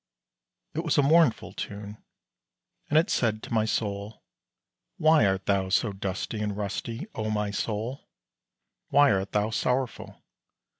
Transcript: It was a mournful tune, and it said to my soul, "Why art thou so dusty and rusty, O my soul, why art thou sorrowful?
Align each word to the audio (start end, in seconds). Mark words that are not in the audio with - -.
It 0.73 0.79
was 0.83 0.97
a 0.97 1.03
mournful 1.03 1.53
tune, 1.53 2.03
and 2.89 2.97
it 2.97 3.11
said 3.11 3.43
to 3.43 3.53
my 3.53 3.65
soul, 3.65 4.23
"Why 4.97 5.27
art 5.27 5.45
thou 5.45 5.69
so 5.69 5.93
dusty 5.93 6.41
and 6.41 6.57
rusty, 6.57 7.05
O 7.13 7.29
my 7.29 7.51
soul, 7.51 8.09
why 8.87 9.11
art 9.11 9.31
thou 9.33 9.51
sorrowful? 9.51 10.23